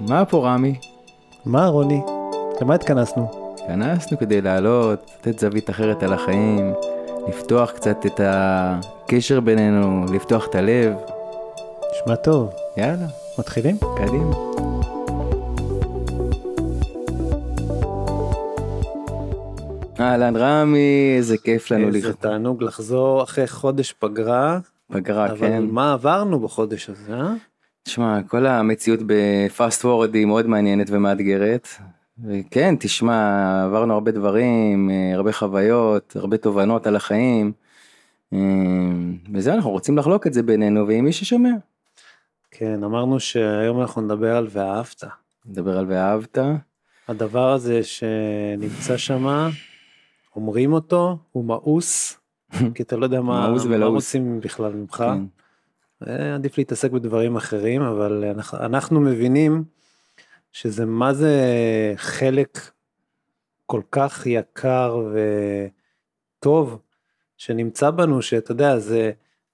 מה 0.00 0.24
פה 0.24 0.48
רמי? 0.48 0.74
מה 1.44 1.66
רוני? 1.66 2.00
למה 2.60 2.74
התכנסנו? 2.74 3.54
התכנסנו 3.54 4.18
כדי 4.18 4.40
לעלות, 4.40 5.10
לתת 5.18 5.38
זווית 5.38 5.70
אחרת 5.70 6.02
על 6.02 6.12
החיים, 6.12 6.72
לפתוח 7.28 7.70
קצת 7.70 8.06
את 8.06 8.20
הקשר 8.24 9.40
בינינו, 9.40 10.04
לפתוח 10.12 10.46
את 10.46 10.54
הלב. 10.54 10.94
נשמע 11.92 12.16
טוב. 12.16 12.50
יאללה, 12.76 13.06
מתחילים? 13.38 13.76
קדימה. 13.96 14.34
אהלן 20.00 20.36
רמי, 20.36 21.14
איזה 21.16 21.38
כיף 21.38 21.70
לנו 21.70 21.88
איזה 21.88 22.14
תענוג 22.14 22.62
לחזור 22.62 23.22
אחרי 23.22 23.46
חודש 23.48 23.92
פגרה. 23.92 24.58
פגרה, 24.92 25.26
אבל 25.26 25.38
כן. 25.38 25.64
מה 25.70 25.92
עברנו 25.92 26.40
בחודש 26.40 26.90
הזה, 26.90 27.14
אה? 27.14 27.34
תשמע, 27.88 28.22
כל 28.22 28.46
המציאות 28.46 29.00
בפאסט 29.06 29.84
וורד 29.84 30.14
היא 30.14 30.26
מאוד 30.26 30.46
מעניינת 30.46 30.86
ומאתגרת. 30.90 31.68
וכן, 32.24 32.74
תשמע, 32.80 33.64
עברנו 33.64 33.94
הרבה 33.94 34.10
דברים, 34.10 34.90
אה, 34.90 35.14
הרבה 35.14 35.32
חוויות, 35.32 36.16
הרבה 36.16 36.36
תובנות 36.36 36.86
על 36.86 36.96
החיים. 36.96 37.52
אה, 38.32 38.38
וזה 39.34 39.54
אנחנו 39.54 39.70
רוצים 39.70 39.98
לחלוק 39.98 40.26
את 40.26 40.32
זה 40.32 40.42
בינינו 40.42 40.86
ועם 40.86 41.04
מי 41.04 41.12
ששומע. 41.12 41.50
כן, 42.50 42.84
אמרנו 42.84 43.20
שהיום 43.20 43.80
אנחנו 43.80 44.02
נדבר 44.02 44.36
על 44.36 44.46
ואהבת. 44.50 45.04
נדבר 45.46 45.78
על 45.78 45.86
ואהבת. 45.88 46.38
הדבר 47.08 47.52
הזה 47.52 47.80
שנמצא 47.84 48.96
שם, 48.96 49.48
אומרים 50.36 50.72
אותו, 50.72 51.18
הוא 51.32 51.44
מאוס, 51.44 52.20
כי 52.74 52.82
אתה 52.82 52.96
לא 52.96 53.04
יודע 53.04 53.20
מה, 53.20 53.48
מאוס 53.50 53.66
מה. 53.66 53.86
רוצים 53.86 54.40
בכלל 54.40 54.72
ממך. 54.72 54.96
כן. 54.96 55.37
עדיף 56.34 56.58
להתעסק 56.58 56.90
בדברים 56.90 57.36
אחרים, 57.36 57.82
אבל 57.82 58.24
אנחנו, 58.24 58.58
אנחנו 58.58 59.00
מבינים 59.00 59.64
שזה 60.52 60.86
מה 60.86 61.14
זה 61.14 61.34
חלק 61.96 62.58
כל 63.66 63.80
כך 63.92 64.26
יקר 64.26 65.00
וטוב 66.38 66.78
שנמצא 67.36 67.90
בנו, 67.90 68.22
שאתה 68.22 68.52
יודע, 68.52 68.78
זה... 68.78 69.10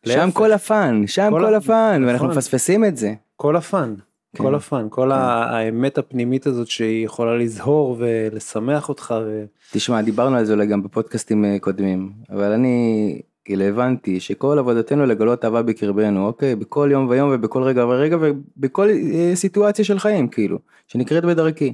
שם 0.06 0.19
להפך, 0.19 0.36
כל 0.36 0.53
הפאן, 0.53 1.06
שם 1.06 1.31
כל 1.31 1.41
כל 1.41 1.55
הפאן, 1.55 2.05
ואנחנו 2.06 2.27
נכון. 2.27 2.39
מפספסים 2.39 2.84
את 2.84 2.97
זה. 2.97 3.14
כל 3.36 3.56
ה 3.56 3.64
fun, 3.64 3.94
כן. 4.34 4.42
כל 4.45 4.55
ה 4.55 4.61
fun, 4.61 4.86
כל 4.91 5.12
ה- 5.12 5.45
האמת 5.45 5.98
הפנימית 5.98 6.47
הזאת 6.47 6.67
שהיא 6.67 7.05
יכולה 7.05 7.36
לזהור 7.36 7.97
ולשמח 7.98 8.89
אותך. 8.89 9.14
ו... 9.27 9.45
תשמע, 9.73 10.03
דיברנו 10.03 10.36
על 10.36 10.45
זה 10.45 10.53
אולי 10.53 10.67
גם 10.67 10.83
בפודקאסטים 10.83 11.45
אה, 11.45 11.56
קודמים, 11.61 12.12
אבל 12.31 12.53
אני 12.53 13.20
כאילו 13.45 13.64
הבנתי 13.64 14.20
שכל 14.20 14.59
עבודתנו 14.59 15.06
לגלות 15.06 15.45
אהבה 15.45 15.62
בקרבנו, 15.62 16.27
אוקיי? 16.27 16.56
בכל 16.56 16.89
יום 16.92 17.09
ויום 17.09 17.31
ובכל 17.34 17.62
רגע 17.62 17.86
ורגע 17.86 18.17
ובכל 18.20 18.89
אה, 18.91 19.33
סיטואציה 19.34 19.84
של 19.84 19.98
חיים, 19.98 20.28
כאילו, 20.28 20.59
שנקראת 20.89 21.25
בדרכי. 21.25 21.73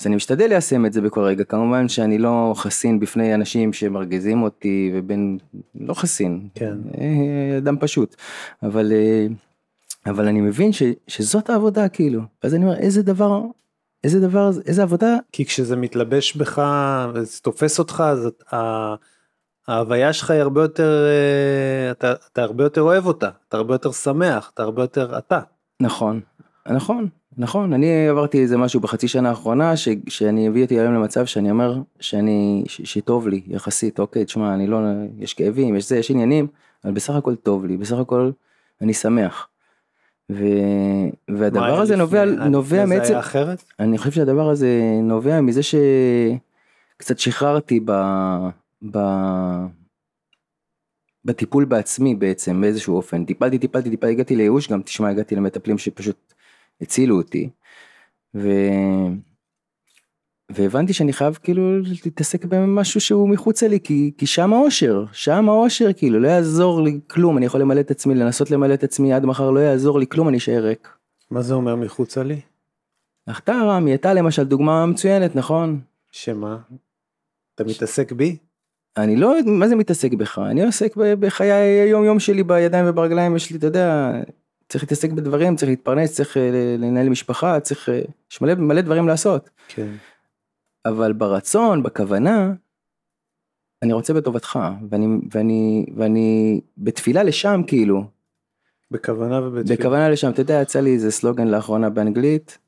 אז 0.00 0.06
אני 0.06 0.16
משתדל 0.16 0.48
ליישם 0.48 0.86
את 0.86 0.92
זה 0.92 1.00
בכל 1.00 1.20
רגע, 1.20 1.44
כמובן 1.44 1.88
שאני 1.88 2.18
לא 2.18 2.52
חסין 2.56 3.00
בפני 3.00 3.34
אנשים 3.34 3.72
שמרגיזים 3.72 4.42
אותי 4.42 4.92
ובין, 4.94 5.38
לא 5.80 5.94
חסין, 5.94 6.48
כן. 6.54 6.74
אה, 6.98 7.58
אדם 7.58 7.76
פשוט, 7.80 8.16
אבל, 8.62 8.92
אה, 8.92 9.26
אבל 10.06 10.28
אני 10.28 10.40
מבין 10.40 10.72
ש, 10.72 10.82
שזאת 11.08 11.50
העבודה 11.50 11.88
כאילו, 11.88 12.22
אז 12.42 12.54
אני 12.54 12.64
אומר 12.64 12.76
איזה 12.76 13.02
דבר, 13.02 13.42
איזה 14.04 14.20
דבר, 14.20 14.50
איזה 14.66 14.82
עבודה 14.82 15.16
כי 15.32 15.44
כשזה 15.44 15.76
מתלבש 15.76 16.36
בך 16.36 16.62
וזה 17.14 17.40
תופס 17.42 17.78
אותך, 17.78 18.02
אז 18.06 18.28
ההוויה 19.68 20.12
שלך 20.12 20.30
היא 20.30 20.40
הרבה 20.40 20.62
יותר, 20.62 21.06
אה, 21.06 21.90
אתה, 21.90 22.12
אתה 22.32 22.42
הרבה 22.42 22.64
יותר 22.64 22.82
אוהב 22.82 23.06
אותה, 23.06 23.30
אתה 23.48 23.56
הרבה 23.56 23.74
יותר 23.74 23.92
שמח, 23.92 24.50
אתה 24.54 24.62
הרבה 24.62 24.82
יותר 24.82 25.18
אתה. 25.18 25.40
נכון, 25.80 26.20
נכון, 26.66 27.08
נכון, 27.38 27.72
אני 27.72 28.08
עברתי 28.08 28.42
איזה 28.42 28.56
משהו 28.56 28.80
בחצי 28.80 29.08
שנה 29.08 29.28
האחרונה 29.28 29.76
ש, 29.76 29.88
שאני 30.08 30.48
הביא 30.48 30.62
אותי 30.62 30.80
היום 30.80 30.94
למצב 30.94 31.26
שאני 31.26 31.50
אומר 31.50 31.80
שאני, 32.00 32.64
ש, 32.66 32.80
שטוב 32.84 33.28
לי 33.28 33.42
יחסית, 33.46 33.98
אוקיי, 33.98 34.24
תשמע, 34.24 34.54
אני 34.54 34.66
לא, 34.66 34.78
יש 35.18 35.34
כאבים, 35.34 35.76
יש 35.76 35.88
זה, 35.88 35.96
יש 35.96 36.10
עניינים, 36.10 36.46
אבל 36.84 36.92
בסך 36.92 37.14
הכל 37.14 37.34
טוב 37.34 37.66
לי, 37.66 37.76
בסך 37.76 37.98
הכל 37.98 38.30
אני 38.80 38.94
שמח. 38.94 39.48
ו, 40.32 40.44
והדבר 41.28 41.80
הזה 41.80 41.96
נובע, 41.96 42.24
לפני? 42.24 42.48
נובע 42.48 42.76
לפני 42.76 42.94
זה 42.94 43.00
מעצם, 43.00 43.12
היה 43.12 43.20
אחרת? 43.20 43.64
אני 43.80 43.98
חושב 43.98 44.10
שהדבר 44.10 44.50
הזה 44.50 44.80
נובע 45.02 45.40
מזה 45.40 45.60
שקצת 45.62 47.18
שחררתי 47.18 47.80
ב... 47.84 47.92
ב... 48.90 48.98
בטיפול 51.24 51.64
בעצמי 51.64 52.14
בעצם 52.14 52.60
באיזשהו 52.60 52.96
אופן 52.96 53.24
טיפלתי 53.24 53.58
טיפלתי 53.58 53.90
טיפלתי 53.90 54.12
הגעתי 54.12 54.36
לייאוש 54.36 54.68
גם 54.68 54.82
תשמע 54.82 55.08
הגעתי 55.08 55.36
למטפלים 55.36 55.78
שפשוט 55.78 56.34
הצילו 56.80 57.16
אותי. 57.16 57.50
ו... 58.34 58.48
והבנתי 60.50 60.92
שאני 60.92 61.12
חייב 61.12 61.38
כאילו 61.42 61.78
להתעסק 62.04 62.44
במשהו 62.44 63.00
שהוא 63.00 63.28
מחוצה 63.28 63.68
לי 63.68 63.80
כי, 63.80 64.12
כי 64.18 64.26
שם 64.26 64.52
האושר 64.52 65.04
שם 65.12 65.48
האושר 65.48 65.92
כאילו 65.92 66.20
לא 66.20 66.28
יעזור 66.28 66.82
לי 66.82 67.00
כלום 67.10 67.36
אני 67.36 67.46
יכול 67.46 67.60
למלא 67.60 67.80
את 67.80 67.90
עצמי 67.90 68.14
לנסות 68.14 68.50
למלא 68.50 68.74
את 68.74 68.84
עצמי 68.84 69.12
עד 69.12 69.24
מחר 69.24 69.50
לא 69.50 69.60
יעזור 69.60 69.98
לי 69.98 70.06
כלום 70.06 70.28
אני 70.28 70.36
אשאר 70.36 70.64
ריק. 70.64 70.88
מה 71.30 71.42
זה 71.42 71.54
אומר 71.54 71.76
מחוצה 71.76 72.22
לי? 72.22 72.40
אתה 73.38 73.52
רמי 73.52 73.94
אתה 73.94 74.14
למשל 74.14 74.44
דוגמה 74.44 74.86
מצוינת 74.86 75.36
נכון 75.36 75.80
שמה? 76.10 76.58
אתה 77.54 77.64
מתעסק 77.64 78.12
בי? 78.12 78.36
אני 78.96 79.16
לא 79.16 79.34
מה 79.46 79.68
זה 79.68 79.76
מתעסק 79.76 80.12
בך 80.12 80.38
אני 80.38 80.64
עוסק 80.64 80.96
בחיי 80.96 81.52
היום 81.52 82.04
יום 82.04 82.20
שלי 82.20 82.42
בידיים 82.42 82.84
וברגליים 82.88 83.36
יש 83.36 83.50
לי 83.50 83.58
אתה 83.58 83.66
יודע 83.66 84.12
צריך 84.68 84.84
להתעסק 84.84 85.12
בדברים 85.12 85.56
צריך 85.56 85.68
להתפרנס 85.70 86.14
צריך 86.14 86.36
אה, 86.36 86.50
לנהל 86.78 87.08
משפחה 87.08 87.60
צריך 87.60 87.88
אה, 87.88 88.00
יש 88.32 88.40
מלא 88.40 88.54
מלא 88.54 88.80
דברים 88.80 89.08
לעשות 89.08 89.50
כן. 89.68 89.88
אבל 90.84 91.12
ברצון 91.12 91.82
בכוונה 91.82 92.52
אני 93.82 93.92
רוצה 93.92 94.14
בטובתך 94.14 94.58
ואני 94.88 95.06
ואני 95.30 95.86
ואני 95.96 96.60
בתפילה 96.78 97.22
לשם 97.22 97.60
כאילו 97.66 98.04
בכוונה 98.90 99.40
ובתפילה. 99.46 99.76
בכוונה 99.76 100.10
לשם 100.10 100.30
אתה 100.30 100.40
יודע 100.40 100.60
יצא 100.62 100.80
לי 100.80 100.94
איזה 100.94 101.10
סלוגן 101.10 101.48
לאחרונה 101.48 101.90
באנגלית 101.90 102.58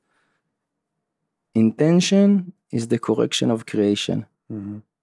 intention 1.58 2.42
is 2.76 2.80
the 2.80 2.98
correction 3.08 3.48
of 3.56 3.72
creation. 3.72 4.18
מהמם. 4.50 4.93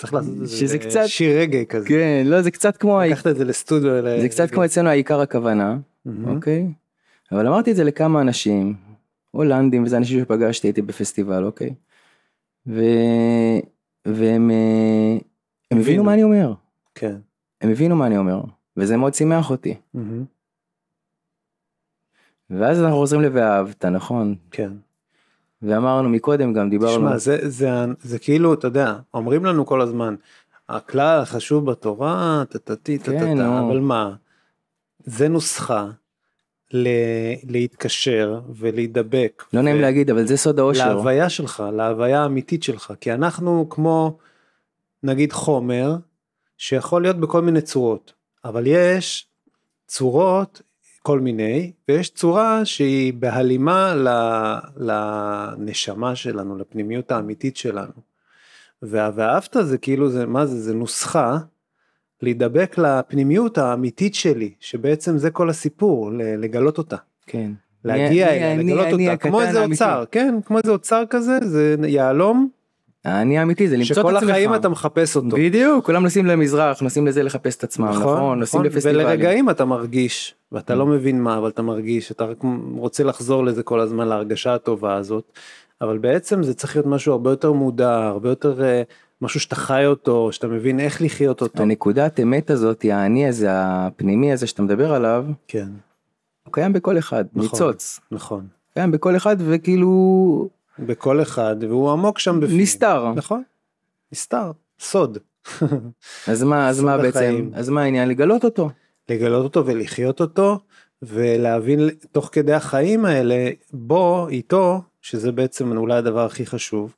צריך 0.00 0.14
לעשות 0.14 0.34
את 0.34 0.46
זה, 0.46 0.56
שזה 0.56 0.66
זה 0.66 0.78
קצת- 0.78 1.06
שיר 1.06 1.38
רגע 1.38 1.64
כזה. 1.64 1.88
כן 1.88 2.22
לא 2.26 2.42
זה 2.42 2.50
קצת 2.50 2.76
כמו 2.76 3.00
לקחת 3.00 3.26
את 3.26 3.36
זה 3.36 3.44
לסטודיו. 3.44 4.02
זה 4.20 4.28
קצת 4.28 4.50
כמו 4.50 4.64
אצלנו 4.64 4.88
העיקר 4.88 5.20
הכוונה. 5.20 5.78
אוקיי 6.24 6.66
אבל 7.32 7.46
אמרתי 7.46 7.70
את 7.70 7.76
זה 7.76 7.84
לכמה 7.84 8.20
אנשים 8.20 8.74
הולנדים 9.30 9.84
וזה 9.84 9.96
אנשים 9.96 10.20
שפגשתי 10.20 10.66
הייתי 10.66 10.82
בפסטיבל 10.82 11.44
אוקיי 11.44 11.74
ו... 12.66 12.80
והם 14.04 14.50
אה, 14.50 15.16
הם 15.70 15.78
הבינו 15.78 15.82
הבינו. 15.82 16.04
מה 16.04 16.14
אני 16.14 16.22
אומר 16.22 16.52
כן. 16.94 17.16
הם 17.60 17.70
הבינו 17.70 17.96
מה 17.96 18.06
אני 18.06 18.16
אומר 18.18 18.42
וזה 18.76 18.96
מאוד 18.96 19.14
שימח 19.14 19.50
אותי. 19.50 19.74
ואז 22.50 22.80
אנחנו 22.82 22.96
חוזרים 22.96 23.22
ל"ואהבת" 23.22 23.84
נכון 23.84 24.34
כן. 24.50 24.72
ואמרנו 25.62 26.08
מקודם 26.08 26.52
גם 26.52 26.70
דיברנו 26.70 26.96
תשמע, 26.96 27.18
זה, 27.18 27.38
זה, 27.48 27.68
זה 28.02 28.18
כאילו, 28.18 28.54
אתה 28.54 28.66
יודע, 28.66 28.96
אומרים 29.14 29.44
לנו 29.44 29.66
כל 29.66 29.80
הזמן, 29.80 30.14
הכלל 30.68 31.20
החשוב 31.20 31.70
בתורה, 31.70 32.42
טטטי, 32.48 32.98
כן, 32.98 33.12
טטטה, 33.12 33.24
נו. 33.24 33.68
אבל 33.68 33.80
מה, 33.80 34.14
זה 35.04 35.28
נוסחה 35.28 35.88
ל, 36.72 36.88
להתקשר 37.48 38.40
ולהידבק. 38.54 39.44
לא 39.52 39.62
נעים 39.62 39.76
ו- 39.76 39.80
להגיד 39.80 40.10
אבל 40.10 40.26
זה 40.26 40.36
סוד 40.36 40.58
האושר 40.58 40.94
להוויה 40.94 41.28
שלך, 41.28 41.62
להוויה 41.72 42.22
האמיתית 42.22 42.62
שלך, 42.62 42.92
כי 43.00 43.12
אנחנו 43.12 43.66
כמו, 43.70 44.18
נגיד 45.02 45.32
חומר, 45.32 45.96
שיכול 46.58 47.02
להיות 47.02 47.16
בכל 47.16 47.42
מיני 47.42 47.60
צורות, 47.60 48.12
אבל 48.44 48.62
יש 48.66 49.26
צורות, 49.86 50.62
כל 51.02 51.20
מיני, 51.20 51.72
ויש 51.88 52.10
צורה 52.10 52.64
שהיא 52.64 53.12
בהלימה 53.14 53.94
לנשמה 54.76 56.16
שלנו, 56.16 56.58
לפנימיות 56.58 57.12
האמיתית 57.12 57.56
שלנו. 57.56 57.92
ואהבת 58.82 59.56
זה 59.62 59.78
כאילו, 59.78 60.10
זה, 60.10 60.26
מה 60.26 60.46
זה, 60.46 60.60
זה 60.60 60.74
נוסחה 60.74 61.38
להידבק 62.22 62.78
לפנימיות 62.78 63.58
האמיתית 63.58 64.14
שלי, 64.14 64.50
שבעצם 64.60 65.18
זה 65.18 65.30
כל 65.30 65.50
הסיפור, 65.50 66.10
לגלות 66.14 66.78
אותה. 66.78 66.96
כן 67.26 67.50
להגיע 67.84 68.28
אני- 68.28 68.36
אליה, 68.36 68.52
אני- 68.54 68.64
לגלות 68.72 68.86
אני 68.86 69.08
אותה, 69.08 69.16
כמו 69.28 69.40
הקטן 69.40 69.48
איזה. 69.56 69.64
אוצר, 69.64 70.04
כן, 70.10 70.34
כמו 70.44 70.58
איזה 70.58 70.70
אוצר 70.70 71.02
כזה, 71.10 71.38
זה 71.42 71.76
יהלום, 71.86 72.48
אני 73.04 73.38
האמיתי 73.38 73.68
זה 73.68 73.76
למצוא 73.76 73.92
את 73.92 73.96
שכל 73.96 74.16
עצמך 74.16 74.30
החיים 74.30 74.54
אתה 74.54 74.68
מחפש 74.68 75.16
אותו. 75.16 75.36
בדיוק 75.36 75.86
כולם 75.86 76.02
נוסעים 76.02 76.26
למזרח 76.26 76.80
נוסעים 76.80 77.06
לזה 77.06 77.22
לחפש 77.22 77.56
את 77.56 77.64
עצמם 77.64 77.88
נכון 77.88 78.40
נוסעים 78.40 78.64
לפסטיבלים 78.64 79.06
ולרגעים 79.06 79.50
אתה 79.50 79.64
מרגיש, 79.64 80.34
ואתה 80.52 80.72
Mm. 80.72 80.76
לא 80.76 80.86
מבין 80.86 81.22
מה, 81.22 81.38
אבל 81.38 81.48
אתה 81.48 81.62
מרגיש, 81.62 82.10
אתה 82.10 82.24
רק 82.24 82.38
רוצה 82.74 83.04
לחזור 83.04 83.44
לזה 83.44 83.62
כל 83.62 83.80
הזמן, 83.80 84.08
להרגשה 84.08 84.54
הטובה 84.54 84.94
הזאת, 84.94 85.32
אבל 85.80 85.98
בעצם 85.98 86.42
זה 86.42 86.54
צריך 86.54 86.76
להיות 86.76 86.86
משהו 86.86 87.12
הרבה 87.12 87.30
יותר 87.30 87.52
מודע, 87.52 88.06
הרבה 88.06 88.28
יותר 88.28 88.62
אה, 88.64 88.82
משהו 89.22 89.40
שאתה 89.40 89.54
חי 89.56 89.86
אותו, 89.86 90.32
שאתה 90.32 90.46
מבין 90.46 90.80
איך 90.80 91.02
לחיות 91.02 91.42
אותו. 91.42 91.62
הנקודת 91.62 92.20
אמת 92.20 92.50
הזאת 92.50 92.84
האני 92.90 93.28
הזה 93.28 93.46
הפנימי 93.50 94.32
הזה 94.32 94.46
שאתה 94.46 94.62
מדבר 94.62 94.92
עליו 94.94 95.24
כן, 95.48 95.68
הוא 96.44 96.52
קיים 96.52 96.72
בכל 96.72 96.98
אחד 96.98 97.24
נכון. 97.34 97.42
ניצוץ 97.52 98.00
נכון. 98.10 98.46
קיים 98.74 98.90
בכל 98.90 99.16
אחד 99.16 99.36
וכאילו 99.38 100.48
בכל 100.86 101.22
אחד, 101.22 101.56
והוא 101.60 101.90
עמוק 101.90 102.18
שם 102.18 102.40
בפנים. 102.40 102.60
נסתר. 102.60 103.12
נכון, 103.12 103.42
נסתר, 104.12 104.52
סוד. 104.80 105.18
אז 106.30 106.42
מה, 106.42 106.68
אז 106.68 106.80
מה 106.80 106.98
בעצם. 106.98 107.50
אז 107.54 107.68
מה 107.68 107.82
העניין? 107.82 108.08
לגלות 108.08 108.44
אותו. 108.44 108.70
לגלות 109.08 109.44
אותו 109.44 109.66
ולחיות 109.66 110.20
אותו, 110.20 110.58
ולהבין 111.02 111.88
תוך 112.12 112.28
כדי 112.32 112.52
החיים 112.52 113.04
האלה, 113.04 113.50
בו, 113.72 114.28
איתו, 114.28 114.82
שזה 115.00 115.32
בעצם 115.32 115.76
אולי 115.76 115.94
הדבר 115.94 116.24
הכי 116.24 116.46
חשוב, 116.46 116.94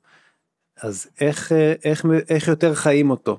אז 0.83 1.07
איך, 1.21 1.53
איך, 1.85 2.07
איך 2.29 2.49
יותר 2.49 2.75
חיים 2.75 3.11
אותו? 3.11 3.39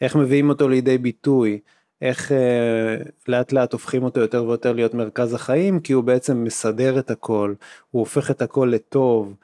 איך 0.00 0.16
מביאים 0.16 0.48
אותו 0.48 0.68
לידי 0.68 0.98
ביטוי? 0.98 1.60
איך 2.02 2.32
אה, 2.32 2.96
לאט 3.28 3.52
לאט 3.52 3.72
הופכים 3.72 4.02
אותו 4.02 4.20
יותר 4.20 4.44
ויותר 4.44 4.72
להיות 4.72 4.94
מרכז 4.94 5.34
החיים, 5.34 5.80
כי 5.80 5.92
הוא 5.92 6.04
בעצם 6.04 6.44
מסדר 6.44 6.98
את 6.98 7.10
הכל, 7.10 7.54
הוא 7.90 8.00
הופך 8.00 8.30
את 8.30 8.42
הכל 8.42 8.70
לטוב. 8.72 9.34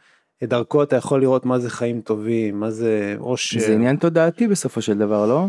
דרכו 0.44 0.83
אתה 0.83 0.97
יכול 0.97 1.21
לראות 1.21 1.47
מה 1.47 1.59
זה 1.59 1.71
חיים 1.71 2.00
טובים, 2.00 2.61
מה 2.61 2.71
זה 2.71 3.17
אושר. 3.21 3.61
זה 3.61 3.73
עניין 3.75 3.97
תודעתי 3.97 4.49
בסופו 4.49 4.83
של 4.83 4.99
דבר, 4.99 5.27
לא? 5.27 5.47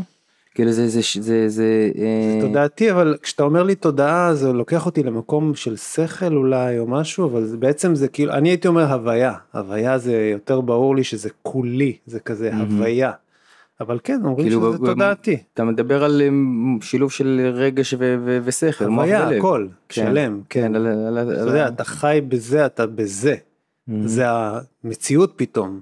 כאילו 0.55 0.71
זה, 0.71 0.87
זה, 0.87 0.99
זה, 1.01 1.21
זה, 1.21 1.49
זה, 1.49 1.89
אה, 1.97 2.41
תודעתי 2.41 2.91
אבל 2.91 3.17
כשאתה 3.21 3.43
אומר 3.43 3.63
לי 3.63 3.75
תודעה 3.75 4.35
זה 4.35 4.53
לוקח 4.53 4.85
אותי 4.85 5.03
למקום 5.03 5.55
של 5.55 5.75
שכל 5.75 6.35
אולי 6.35 6.79
או 6.79 6.87
משהו 6.87 7.25
אבל 7.25 7.45
זה 7.45 7.57
בעצם 7.57 7.95
זה 7.95 8.07
כאילו 8.07 8.33
אני 8.33 8.49
הייתי 8.49 8.67
אומר 8.67 8.93
הוויה 8.93 9.33
הוויה 9.53 9.97
זה 9.97 10.29
יותר 10.33 10.61
ברור 10.61 10.95
לי 10.95 11.03
שזה 11.03 11.29
כולי 11.43 11.97
זה 12.05 12.19
כזה 12.19 12.51
מהמם. 12.51 12.75
הוויה. 12.77 13.11
אבל 13.81 13.99
כן 14.03 14.19
אומרים 14.23 14.49
כאילו 14.49 14.61
שזה 14.73 14.83
ב- 14.83 14.85
תודעתי 14.85 15.37
אתה 15.53 15.63
מדבר 15.63 16.03
על 16.03 16.21
אה, 16.21 16.27
שילוב 16.81 17.11
של 17.11 17.51
רגש 17.53 17.93
ו- 17.93 17.97
ו- 18.25 18.39
ושכל, 18.43 18.85
הוויה. 18.85 19.29
הכל 19.29 19.67
כן, 19.89 20.01
שלם 20.05 20.41
כן 20.49 20.61
כן, 20.61 20.75
על, 20.75 20.87
על, 20.87 21.31
אתה 21.31 21.41
על, 21.41 21.47
יודע 21.47 21.67
אתה 21.67 21.83
חי 21.83 22.19
בזה 22.27 22.65
אתה 22.65 22.85
בזה. 22.85 23.35
זה 24.05 24.23
המציאות 24.27 25.33
פתאום. 25.35 25.81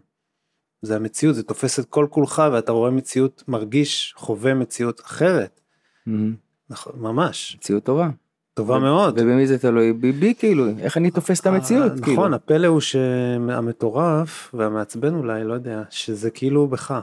זה 0.81 0.95
המציאות 0.95 1.35
זה 1.35 1.43
תופס 1.43 1.79
את 1.79 1.85
כל 1.85 2.07
כולך 2.09 2.43
ואתה 2.51 2.71
רואה 2.71 2.91
מציאות 2.91 3.43
מרגיש 3.47 4.13
חווה 4.17 4.53
מציאות 4.53 5.01
אחרת 5.01 5.61
מהמם. 6.05 6.35
נכון 6.69 6.93
ממש 6.99 7.55
מציאות 7.57 7.83
טובה. 7.83 8.09
טובה 8.53 8.79
מאוד. 8.79 9.19
ובמי 9.19 9.47
זה 9.47 9.57
תלוי? 9.57 9.93
בי, 9.93 10.33
כאילו, 10.39 10.69
איך 10.79 10.97
אני 10.97 11.11
תופס 11.11 11.39
את 11.39 11.45
המציאות, 11.45 11.91
אה, 11.91 12.01
כאילו. 12.01 12.13
נכון, 12.13 12.33
הפלא 12.33 12.67
הוא 12.67 12.79
שהמטורף 12.79 14.51
והמעצבן 14.53 15.15
אולי, 15.15 15.43
לא 15.43 15.53
יודע, 15.53 15.83
שזה 15.89 16.29
כאילו 16.29 16.67
בך. 16.67 16.99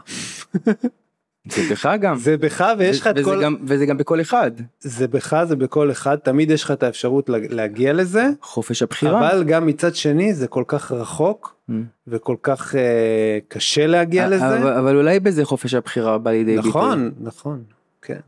זה 1.49 1.63
בך 1.71 1.89
גם. 2.01 2.17
זה 2.19 2.37
בך 2.37 2.65
ויש 2.79 3.01
לך 3.01 3.07
את 3.07 3.15
וזה 3.19 3.25
כל... 3.25 3.43
גם, 3.43 3.57
וזה 3.67 3.87
גם 3.87 3.97
בכל 3.99 4.21
אחד. 4.21 4.51
זה 4.81 5.09
בך, 5.09 5.43
זה 5.49 5.57
בכל 5.57 5.91
אחד, 5.91 6.17
תמיד 6.17 6.51
יש 6.51 6.65
לך 6.65 6.71
את 6.71 6.83
האפשרות 6.83 7.29
לה- 7.29 7.39
להגיע 7.49 7.93
לזה, 7.93 8.29
חופש 8.43 8.83
הבחירה. 8.83 9.31
אבל 9.31 9.45
גם 9.45 9.67
מצד 9.67 9.95
שני 9.95 10.35
זה 10.35 10.49
כל 10.49 10.65
כך 10.67 10.93
רחוק 10.93 11.53
Mm. 11.71 11.73
וכל 12.07 12.37
כך 12.43 12.75
אה, 12.75 13.39
קשה 13.49 13.87
להגיע 13.87 14.29
לזה. 14.29 14.59
אבל, 14.59 14.73
אבל 14.73 14.97
אולי 14.97 15.21
בזה 15.21 15.45
חופש 15.45 15.75
הבחירה 15.75 16.19
בא 16.19 16.31
לידי 16.31 16.57
ביטוי. 16.57 16.71
נכון, 16.71 17.11
נכון, 17.21 17.65
כן, 18.03 18.21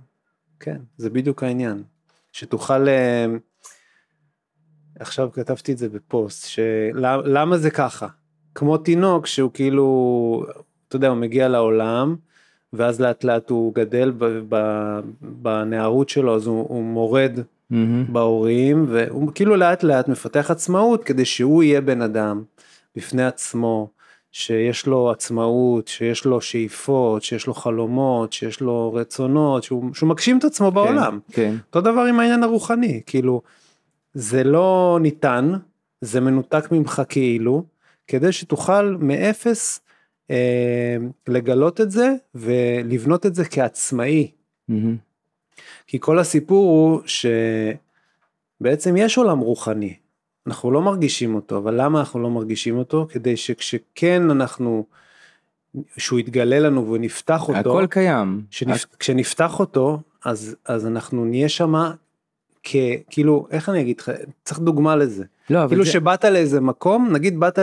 כן, 0.60 0.76
זה 0.96 1.10
בדיוק 1.10 1.43
העניין. 1.43 1.82
שתוכל, 2.32 2.88
אה, 2.88 3.26
עכשיו 5.00 5.28
כתבתי 5.32 5.72
את 5.72 5.78
זה 5.78 5.88
בפוסט, 5.88 6.46
שלמה 6.46 7.58
זה 7.58 7.70
ככה? 7.70 8.06
כמו 8.55 8.76
תינוק 8.78 9.26
שהוא 9.26 9.50
כאילו, 9.55 10.46
אתה 10.88 10.96
יודע, 10.96 11.08
הוא 11.08 11.17
מגיע 11.17 11.49
לעולם, 11.49 12.17
ואז 12.76 13.00
לאט 13.00 13.25
לאט 13.25 13.50
הוא 13.50 13.75
גדל 13.75 14.12
בנערות 15.21 16.09
שלו, 16.09 16.35
אז 16.35 16.47
הוא, 16.47 16.67
הוא 16.69 16.82
מורד 16.82 17.38
מהמם. 17.71 18.05
בהורים, 18.12 18.87
והוא 18.88 19.32
כאילו 19.35 19.56
לאט 19.56 19.82
לאט 19.82 20.09
מפתח 20.09 20.50
עצמאות 20.50 21.05
כדי 21.05 21.25
שהוא 21.25 21.62
יהיה 21.62 21.81
בן 21.81 22.03
אדם 22.03 22.43
בפני 22.97 23.25
עצמו, 23.25 23.88
שיש 24.32 24.87
לו 24.87 25.11
עצמאות, 25.11 25.88
שיש 25.88 26.25
לו 26.25 26.41
שאיפות, 26.41 27.23
שיש 27.23 27.47
לו 27.47 27.55
חלומות, 27.55 28.32
שיש 28.32 28.61
לו 28.61 28.93
רצונות, 28.94 29.62
שהוא, 29.62 29.94
שהוא 29.94 30.09
מגשים 30.09 30.38
את 30.38 30.44
עצמו 30.44 30.70
בעולם. 30.70 31.19
כן. 31.32 31.55
אותו 31.67 31.81
דבר 31.81 32.00
עם 32.00 32.20
העניין 32.20 32.43
הרוחני, 32.43 33.00
כאילו, 33.06 33.43
זה 34.15 34.44
לא 34.44 34.99
ניתן, 35.00 35.53
זה 36.00 36.20
מנותק 36.20 36.73
ממך 36.73 37.03
כאילו, 37.09 37.65
כדי 38.06 38.32
שתוכל 38.32 38.97
מאפס 39.00 39.81
לגלות 41.29 41.81
את 41.81 41.91
זה 41.91 42.12
ולבנות 42.35 43.26
את 43.26 43.35
זה 43.35 43.44
כעצמאי. 43.44 44.31
מהמם. 44.69 44.97
כי 45.87 45.99
כל 46.00 46.19
הסיפור 46.19 46.67
הוא 46.67 47.00
שבעצם 48.61 48.97
יש 48.97 49.19
עולם 49.19 49.38
רוחני, 49.38 49.94
אנחנו 50.47 50.71
לא 50.71 50.82
מרגישים 50.82 51.35
אותו, 51.35 51.59
אבל 51.59 51.82
למה 51.82 52.00
אנחנו 52.00 52.21
לא 52.21 52.31
מרגישים 52.31 52.79
אותו? 52.79 53.06
כדי 53.09 53.37
שכשכן 53.37 54.31
אנחנו, 54.31 54.87
שהוא 55.97 56.21
יתגלה 56.21 56.59
לנו 56.59 56.93
ונפתח 56.93 57.49
אותו, 57.49 57.59
הכל 57.59 57.87
קיים. 57.91 58.43
כשנפ, 58.50 58.85
כשנפתח 58.99 59.61
אותו, 59.61 60.00
אז, 60.25 60.56
אז 60.65 60.87
אנחנו 60.87 61.25
נהיה 61.25 61.49
שמה 61.49 61.93
כ... 62.62 62.77
כאילו, 63.11 63.47
איך 63.50 63.69
אני 63.69 63.81
אגיד 63.81 64.00
לך, 64.00 64.11
צריך 64.44 64.61
דוגמה 64.61 64.97
לזה. 64.97 65.25
לא, 65.50 65.59
אבל 65.61 65.69
כאילו 65.69 65.85
זה... 65.85 65.91
שבאת 65.91 66.25
לאיזה 66.25 66.61
מקום, 66.61 67.12
נגיד 67.12 67.41
באת 67.41 67.59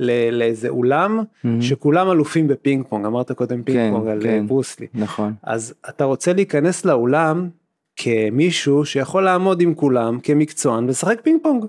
ל, 0.00 0.30
לאיזה 0.38 0.68
אולם, 0.68 1.20
מהמם. 1.44 1.62
שכולם 1.62 2.10
אלופים 2.10 2.48
בפינג 2.48 2.84
פונג, 2.88 3.06
אמרת 3.06 3.32
קודם 3.32 3.62
פינג 3.62 3.78
כן, 3.78 3.90
פונג 3.92 4.08
על 4.08 4.22
כן. 4.22 4.28
אה, 4.28 4.42
ברוס 4.48 4.70
לי. 4.70 4.86
נכון. 4.94 5.34
אז 5.42 5.74
אתה 5.88 6.04
רוצה 6.04 6.32
להיכנס 6.32 6.84
לאולם 6.84 7.48
כמישהו 7.96 8.84
שיכול 8.84 9.24
לעמוד 9.24 9.60
עם 9.60 9.74
כולם 9.74 10.18
כמקצוען 10.22 10.84
ולשחק 10.84 11.20
פינג 11.22 11.40
פונג. 11.42 11.64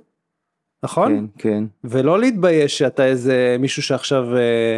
נכון? 0.83 1.11
כן, 1.11 1.25
כן. 1.37 1.63
ולא 1.83 2.19
להתבייש 2.19 2.77
שאתה 2.77 3.05
איזה 3.05 3.55
מישהו 3.59 3.83
שעכשיו 3.83 4.35
אה, 4.37 4.77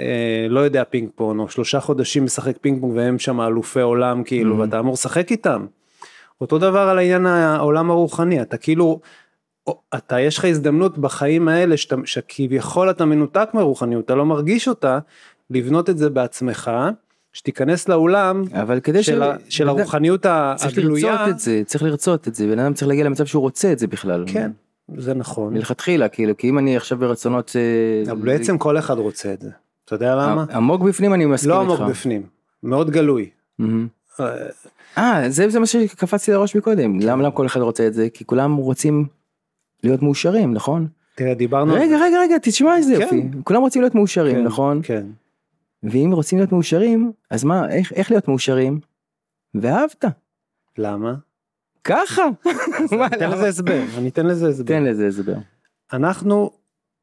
אה, 0.00 0.46
לא 0.48 0.60
יודע 0.60 0.84
פינג 0.84 1.08
פונג 1.14 1.40
או 1.40 1.48
שלושה 1.48 1.80
חודשים 1.80 2.24
משחק 2.24 2.56
פינג 2.60 2.80
פונג 2.80 2.96
והם 2.96 3.18
שם 3.18 3.40
אלופי 3.40 3.80
עולם 3.80 4.22
כאילו 4.24 4.56
Mhm. 4.56 4.60
ואתה 4.60 4.78
אמור 4.78 4.92
לשחק 4.92 5.30
איתם. 5.30 5.66
אותו 6.40 6.58
דבר 6.58 6.78
על 6.78 6.98
העניין 6.98 7.26
העולם 7.26 7.90
הרוחני 7.90 8.42
אתה 8.42 8.56
כאילו 8.56 9.00
אתה 9.94 10.20
יש 10.20 10.38
לך 10.38 10.44
הזדמנות 10.44 10.98
בחיים 10.98 11.48
האלה 11.48 11.76
שאתה, 11.76 11.96
שכביכול 12.04 12.90
אתה 12.90 13.04
מנותק 13.04 13.48
מרוחניות 13.54 14.04
אתה 14.04 14.14
לא 14.14 14.26
מרגיש 14.26 14.68
אותה 14.68 14.98
לבנות 15.50 15.90
את 15.90 15.98
זה 15.98 16.10
בעצמך 16.10 16.70
שתיכנס 17.32 17.88
לאולם 17.88 18.44
אבל 18.62 18.80
כדי 18.80 19.02
של, 19.02 19.22
ה- 19.22 19.36
של 19.48 19.68
הרוחניות 19.68 20.26
ה- 20.26 20.54
צריך 20.56 20.78
הגלויה. 20.78 21.12
לרצות 21.12 21.28
את 21.28 21.38
זה, 21.38 21.62
צריך 21.66 21.82
לרצות 21.84 22.28
את 22.28 22.34
זה, 22.34 22.46
בן 22.46 22.58
אדם 22.58 22.74
צריך 22.74 22.88
להגיע 22.88 23.04
למצב 23.04 23.26
שהוא 23.26 23.40
רוצה 23.40 23.72
את 23.72 23.78
זה 23.78 23.86
בכלל. 23.86 24.24
כן 24.26 24.50
זה 24.96 25.14
נכון. 25.14 25.54
מלכתחילה, 25.54 26.08
כאילו, 26.08 26.36
כי 26.36 26.48
אם 26.48 26.58
אני 26.58 26.76
עכשיו 26.76 26.98
ברצונות... 26.98 27.56
אה, 27.56 28.12
אבל 28.12 28.20
בעצם 28.20 28.58
כל 28.58 28.78
אחד 28.78 28.98
רוצה 28.98 29.32
את 29.32 29.40
זה. 29.40 29.50
אתה 29.84 29.94
יודע 29.94 30.14
למה? 30.14 30.44
עמוק 30.54 30.82
בפנים 30.82 31.14
אני 31.14 31.26
מסכים 31.26 31.50
לא 31.50 31.62
איתך. 31.62 31.80
עמוק 31.80 31.90
בפנים, 31.90 32.22
מאוד 32.62 32.90
גלוי. 32.90 33.30
אה, 33.60 34.26
אה, 34.98 35.30
זה, 35.30 35.48
זה 35.48 35.60
מה 35.60 35.66
שקפצתי 35.66 36.32
לראש 36.32 36.56
מקודם. 36.56 37.00
למה 37.00 37.30
כל 37.30 37.46
אחד 37.46 37.60
רוצה 37.60 37.86
את 37.86 37.94
זה? 37.94 38.08
כי 38.14 38.24
כולם 38.26 38.54
רוצים 38.56 39.06
להיות 39.84 40.02
מאושרים, 40.02 40.54
נכון? 40.54 40.88
תראה 41.14 41.34
דיברנו 41.34 41.74
רגע. 41.74 41.96
רגע, 41.96 42.20
רגע, 42.20 42.36
תשמע 42.42 42.76
איזה 42.76 42.94
כן. 42.96 43.00
יופי. 43.02 43.22
כולם 43.44 43.60
רוצים 43.60 43.82
להיות 43.82 43.94
מאושרים, 43.94 44.36
כן, 44.36 44.44
נכון? 44.44 44.80
כן. 44.82 45.06
ואם 45.82 46.10
רוצים 46.12 46.38
להיות 46.38 46.52
מאושרים, 46.52 47.12
אז 47.30 47.44
מה, 47.44 47.70
איך, 47.70 47.92
איך 47.92 48.10
להיות 48.10 48.28
מאושרים? 48.28 48.80
ואהבת. 49.54 50.04
למה? 50.78 51.14
ככה. 51.84 52.22
אני 52.92 53.06
אתן? 53.06 53.30
לזה 53.30 53.48
הסבר, 53.48 53.82
אני 53.98 54.08
אתן 54.08 54.26
לזה 54.26 54.48
הסבר. 54.48 54.64
תן 54.64 54.84
לזה 54.84 55.06
הסבר. 55.06 55.36
אנחנו 55.92 56.50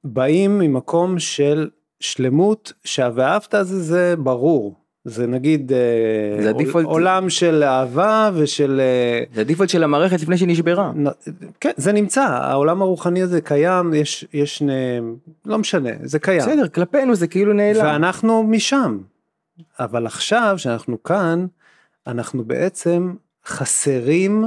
באים 0.04 0.60
ממקום 0.60 1.20
של 1.20 1.70
שלמות 2.00 2.74
שה"ואהבת" 2.84 3.54
הזה 3.54 3.84
זה 3.84 4.16
ברור. 4.16 4.76
זה 5.06 5.28
נגיד 5.28 5.72
אה, 5.74 6.42
זה 6.44 6.50
הדיפולט. 6.50 6.86
עולם 6.86 7.30
של 7.30 7.64
אהבה 7.64 8.30
ושל 8.34 8.80
אה, 8.84 9.24
זה 9.36 9.42
הדיפולט 9.42 9.70
של 9.70 9.84
המערכת 9.84 10.22
לפני 10.22 10.38
שהיא 10.38 10.50
נשברה. 10.50 10.92
כן 11.60 11.72
זה 11.78 11.92
נמצא 11.92 12.22
העולם 12.24 12.82
הרוחני 12.82 13.22
הזה 13.22 13.42
קיים 13.42 13.94
יש 13.94 14.26
יש 14.34 14.62
נ- 14.62 15.16
לא 15.46 15.58
משנה 15.58 15.90
זה 16.04 16.20
קיים 16.20 16.42
בסדר, 16.42 16.68
כלפינו 16.68 17.16
זה 17.16 17.28
כאילו 17.28 17.54
נעלם. 17.54 17.86
ואנחנו 17.86 18.44
משם. 18.44 18.98
אבל 19.80 20.06
עכשיו 20.06 20.54
שאנחנו 20.58 21.04
כאן, 21.04 21.46
אנחנו 22.08 22.44
בעצם 22.44 23.14
חסרים 23.46 24.46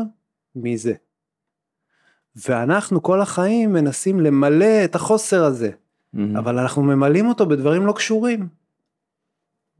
מזה. 0.57 0.93
ואנחנו 2.49 3.03
כל 3.03 3.21
החיים 3.21 3.73
מנסים 3.73 4.21
למלא 4.21 4.85
את 4.85 4.95
החוסר 4.95 5.45
הזה, 5.45 5.71
מהמם. 6.13 6.37
אבל 6.37 6.59
אנחנו 6.59 6.83
ממלאים 6.83 7.29
אותו 7.29 7.47
בדברים 7.47 7.87
לא 7.87 7.93
קשורים. 7.93 8.58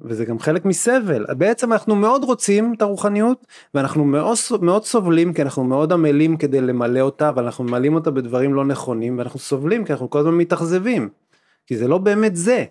וזה 0.01 0.25
גם 0.25 0.39
חלק 0.39 0.65
מסבל. 0.65 1.25
בעצם 1.39 1.73
אנחנו 1.73 1.97
מאוד 1.97 2.25
רוצים 2.25 2.75
את 2.77 2.83
הרוחניות, 2.83 3.47
ואנחנו 3.75 4.05
מאוד, 4.05 4.37
מאוד 4.61 4.85
סובלים, 4.85 5.33
כי 5.33 5.43
אנחנו 5.43 5.65
מאוד 5.65 5.93
עמלים 5.93 6.37
כדי 6.37 6.61
למלא 6.61 7.01
אותה, 7.01 7.29
אבל 7.29 7.45
אנחנו 7.45 7.65
ממלאים 7.65 7.95
אותה 7.95 8.11
בדברים 8.11 8.55
לא 8.55 8.65
נכונים, 8.65 9.19
ואנחנו 9.19 9.39
סובלים 9.39 9.85
כי 9.85 9.93
אנחנו 9.93 10.11
כל 10.11 10.19
הזמן 10.19 10.35
מתאכזבים. 10.35 11.09
כי 11.67 11.77
זה 11.77 11.89
לא 11.89 11.99
באמת 11.99 12.37
זה. 12.37 12.65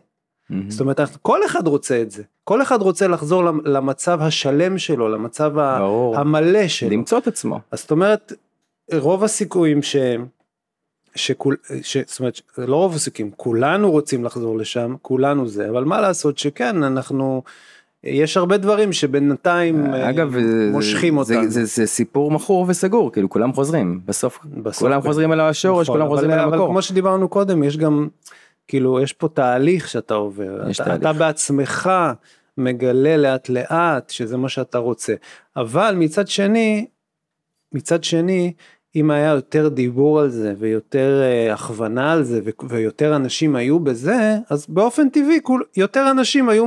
מהמם. 0.50 0.70
זאת 0.72 0.82
אומרת, 0.82 1.00
כל 1.22 1.46
אחד 1.46 1.68
רוצה 1.68 2.02
את 2.02 2.12
זה. 2.12 2.24
כל 2.44 2.62
אחד 2.62 2.82
רוצה 2.82 3.08
לחזור 3.08 3.44
למ- 3.44 3.66
למצב 3.66 4.22
השלם 4.22 4.78
שלו, 4.78 5.10
למצב 5.10 5.52
ברור. 5.56 6.18
המלא 6.18 6.68
שלו. 6.68 6.90
למצוא 6.90 7.18
את 7.18 7.28
עצמו. 7.28 7.60
אז 7.72 7.80
זאת 7.80 7.92
אומרת, 7.92 8.34
רוב 8.94 9.24
הסיכויים 9.24 9.82
ש... 9.82 9.96
שכול, 11.16 11.56
ש, 11.82 11.98
זאת 11.98 12.20
אומרת, 12.20 12.42
לא 12.58 12.76
רוב 12.76 12.96
הסיכויים, 12.96 13.32
כולנו 13.36 13.92
רוצים 13.92 14.24
לחזור 14.24 14.58
לשם, 14.58 14.96
כולנו 15.02 15.48
זה, 15.48 15.70
אבל 15.70 15.84
מה 15.84 16.02
לעשות 16.02 16.38
שכן, 16.38 16.84
אנחנו, 16.84 17.44
יש 18.04 18.38
הרבה 18.38 18.58
דברים 18.58 18.94
שבינתיים 18.94 19.94
אה, 19.94 20.10
אגב, 20.10 20.36
מושכים 20.72 21.14
זה, 21.14 21.20
אותנו. 21.36 21.50
זה, 21.52 21.66
זה, 21.66 21.82
זה 21.82 21.88
סיפור 21.88 22.32
מכור 22.32 22.66
וסגור, 22.68 23.12
כאילו 23.12 23.30
כולם 23.30 23.54
חוזרים, 23.54 24.02
בסוף, 24.06 24.40
בסוף 24.46 24.80
כולם 24.80 25.02
כן. 25.02 25.08
חוזרים 25.08 25.34
אל 25.34 25.40
השורש, 25.40 25.84
נכון, 25.90 25.96
כולם 25.96 26.08
אבל- 26.08 26.16
חוזרים 26.16 26.32
אל 26.32 26.40
אבל 26.40 26.54
המקור. 26.54 26.68
כמו 26.70 26.82
שדיברנו 26.82 27.28
קודם, 27.30 27.64
יש 27.64 27.78
גם, 27.78 28.08
כאילו, 28.68 29.00
יש 29.00 29.14
פה 29.14 29.28
תהליך 29.34 29.88
שאתה 29.88 30.14
עובר. 30.14 30.56
אתה, 30.72 30.84
תהליך. 30.84 31.02
אתה 31.02 31.14
בעצמך 31.14 31.90
מגלה 32.58 33.18
לאט 33.18 33.50
לאט 33.50 34.10
שזה 34.10 34.38
מה 34.38 34.50
שאתה 34.50 34.78
רוצה. 34.78 35.14
אבל 35.56 35.96
מצד 35.98 36.28
שני, 36.28 36.86
מצד 37.74 38.04
שני, 38.04 38.54
אם 38.98 39.12
היה 39.12 39.32
יותר 39.32 39.68
דיבור 39.68 40.20
על 40.20 40.30
זה 40.30 40.54
ויותר 40.60 41.22
אה, 41.24 41.54
הכוונה 41.54 42.12
על 42.13 42.24
זה 42.24 42.39
ו- 42.46 42.66
ויותר 42.70 43.16
אנשים 43.16 43.56
היו 43.56 43.80
בזה, 43.80 44.38
אז 44.50 44.66
באופן 44.70 45.10
טבעי 45.10 45.39
כול, 45.44 45.63
יותר 45.77 46.08
אנשים 46.12 46.50
היו 46.50 46.66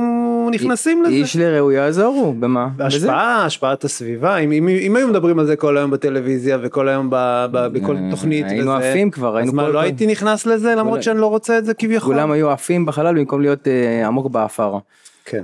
נכנסים 0.51 1.03
לזה. 1.03 1.11
איש 1.13 1.35
לרעהו 1.35 1.71
יעזורו, 1.71 2.33
במה? 2.33 2.67
בזה. 2.75 2.85
השפעה, 2.85 3.45
השפעת 3.45 3.83
הסביבה, 3.83 4.37
אם, 4.37 4.51
אם, 4.51 4.67
אם 4.67 4.95
היו 4.95 5.07
מדברים 5.07 5.39
על 5.39 5.45
זה 5.45 5.55
כל 5.55 5.77
היום 5.77 5.91
בטלוויזיה 5.91 6.57
וכל 6.61 6.87
היום 6.89 7.09
ב, 7.09 7.15
ב, 7.51 7.67
בכל 7.67 7.95
אה, 7.95 8.07
תוכנית 8.11 8.45
היינו 8.49 8.71
וזה, 8.71 8.89
עפים 8.89 9.11
כבר, 9.11 9.39
אז 9.41 9.53
מה, 9.53 9.63
כל- 9.63 9.67
לא 9.69 9.73
כל- 9.73 9.83
הייתי 9.83 10.07
נכנס 10.07 10.45
לזה 10.45 10.71
למרות 10.75 10.89
כולם- 10.89 11.01
שאני 11.01 11.19
לא 11.19 11.25
רוצה 11.27 11.57
את 11.57 11.65
זה 11.65 11.73
כביכול? 11.73 12.13
כולם 12.13 12.31
היו 12.31 12.49
עפים 12.51 12.85
בחלל 12.85 13.15
במקום 13.19 13.41
להיות 13.41 13.67
אה, 13.67 14.07
עמוק 14.07 14.27
באפר. 14.31 14.77
כן, 15.25 15.43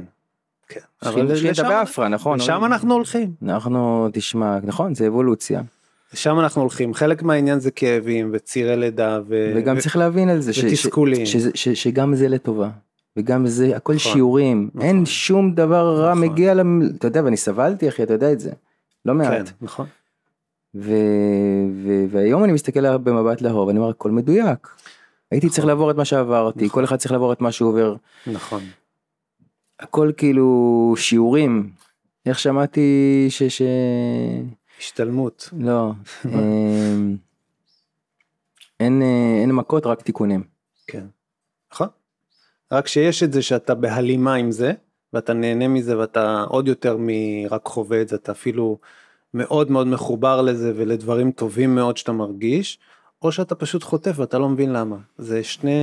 כן. 0.69 0.79
אבל 1.03 1.21
לשם- 1.31 1.47
לשם 1.49 1.63
באפרה, 1.67 2.07
נכון. 2.07 2.39
לשם 2.39 2.65
אנחנו 2.65 2.93
הולכים, 2.93 3.31
אנחנו, 3.45 4.09
תשמע, 4.13 4.57
נכון, 4.63 4.95
זה 4.95 5.07
אבולוציה. 5.07 5.61
לשם 6.13 6.39
אנחנו 6.39 6.61
הולכים, 6.61 6.93
חלק 6.93 7.23
מהעניין 7.23 7.59
זה 7.59 7.71
כאבים 7.71 8.29
וצירי 8.33 8.75
לידה 8.77 9.19
ו... 9.27 9.53
וגם 9.55 9.77
ו- 9.77 9.79
צריך 9.81 9.97
להבין 9.97 10.29
על 10.29 10.41
זה, 10.41 10.53
ש- 10.53 10.59
ש- 10.59 10.63
ותסכולים. 10.63 11.25
שזה- 11.25 11.51
ש- 11.53 11.69
שגם 11.69 12.15
זה 12.15 12.27
לטובה. 12.27 12.69
וגם 13.17 13.47
זה, 13.47 13.75
הכל 13.77 13.93
נכון, 13.95 14.13
שיעורים, 14.13 14.69
נכון. 14.73 14.87
אין 14.87 15.05
שום 15.05 15.55
דבר 15.55 15.95
רע 16.01 16.11
נכון. 16.13 16.21
מגיע, 16.29 16.53
למ- 16.53 16.81
אתה 16.97 17.07
יודע, 17.07 17.21
ואני 17.23 17.37
סבלתי 17.37 17.89
אחי, 17.89 18.03
אתה 18.03 18.13
יודע 18.13 18.31
את 18.31 18.39
זה. 18.39 18.51
לא 19.05 19.11
כן, 19.11 19.17
מעט. 19.17 19.49
נכון, 19.61 19.85
ו... 20.75 20.91
ו... 21.83 22.05
והיום 22.09 22.43
אני 22.43 22.53
מסתכל 22.53 22.97
במבט 22.97 23.41
לאהוב, 23.41 23.69
אני 23.69 23.79
אומר, 23.79 23.89
הכל 23.89 24.11
מדויק. 24.11 24.67
הייתי 25.31 25.49
צריך 25.49 25.67
לעבור 25.67 25.91
את 25.91 25.95
מה 25.95 26.05
שעברתי, 26.05 26.65
נכון. 26.65 26.69
כל 26.69 26.83
אחד 26.83 26.95
צריך 26.95 27.11
לעבור 27.11 27.33
את 27.33 27.41
מה 27.41 27.51
שהוא 27.51 27.69
עובר. 27.69 27.95
נכון, 28.27 28.61
הכל 29.79 30.11
כאילו 30.17 30.93
שיעורים. 30.97 31.69
איך 32.25 32.39
שמעתי 32.39 33.25
ש... 33.29 33.43
ש... 33.43 33.61
השתלמות, 34.79 35.49
לא. 35.59 35.91
אמ, 36.25 37.17
אין, 38.79 39.01
אה, 39.01 39.41
אין 39.41 39.51
מכות, 39.51 39.85
רק 39.85 40.01
תיקונים. 40.01 40.43
כן, 40.87 41.05
נכון, 41.73 41.87
רק 42.71 42.87
שיש 42.87 43.23
את 43.23 43.33
זה 43.33 43.41
שאתה 43.41 43.75
בהלימה 43.75 44.35
עם 44.35 44.51
זה, 44.51 44.73
ואתה 45.13 45.33
נהנה 45.33 45.67
מזה 45.67 45.97
ואתה 45.97 46.45
עוד 46.47 46.67
יותר 46.67 46.97
מרק 46.99 47.65
חווה 47.65 48.01
את 48.01 48.07
זה, 48.07 48.15
אתה 48.15 48.31
אפילו 48.31 48.77
מאוד 49.33 49.71
מאוד 49.71 49.87
מחובר 49.87 50.41
לזה 50.41 50.73
ולדברים 50.75 51.31
טובים 51.31 51.75
מאוד 51.75 51.97
שאתה 51.97 52.11
מרגיש, 52.11 52.79
או 53.21 53.31
שאתה 53.31 53.55
פשוט 53.55 53.83
חוטף 53.83 54.19
ואתה 54.19 54.39
לא 54.39 54.49
מבין 54.49 54.73
למה. 54.73 54.97
זה 55.17 55.43
שני, 55.43 55.81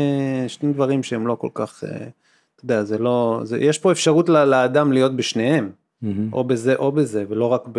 שני 0.48 0.72
דברים 0.72 1.02
שהם 1.02 1.26
לא 1.26 1.34
כל 1.34 1.48
כך, 1.54 1.84
אה, 1.84 1.96
אתה 2.56 2.64
יודע, 2.64 2.84
זה 2.84 2.98
לא, 2.98 3.40
זה, 3.44 3.58
יש 3.58 3.78
פה 3.78 3.92
אפשרות 3.92 4.28
לאדם 4.28 4.92
להיות 4.92 5.16
בשניהם, 5.16 5.70
מהמם. 6.02 6.32
או 6.32 6.44
בזה 6.44 6.74
או 6.76 6.92
בזה, 6.92 7.24
ולא 7.28 7.46
רק 7.46 7.68
ב... 7.72 7.78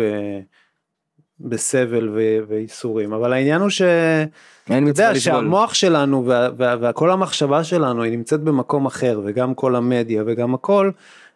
בסבל 1.40 2.08
ו- 2.14 2.18
וייסורים, 2.48 3.12
אבל 3.12 3.32
העניין 3.32 3.60
הוא 3.60 3.70
ש... 3.70 3.82
אין 3.82 4.28
מצווה 4.70 4.88
יודע 4.88 5.12
לסבול. 5.12 5.18
שהמוח 5.34 5.74
שלנו 5.74 6.26
וה- 6.26 6.48
וה- 6.56 6.74
וכל 6.80 7.10
המחשבה 7.10 7.64
שלנו 7.64 8.02
היא 8.02 8.12
נמצאת 8.12 8.40
במקום 8.40 8.86
אחר 8.86 9.20
וגם 9.24 9.54
כל 9.54 9.76
המדיה 9.76 10.22
וגם 10.26 10.54
הכל 10.54 10.90